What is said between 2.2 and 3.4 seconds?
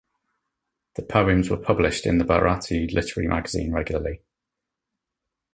"Bharati" literary